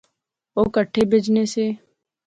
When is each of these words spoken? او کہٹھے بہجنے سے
او 0.57 0.63
کہٹھے 0.73 1.01
بہجنے 1.11 1.43
سے 1.53 1.65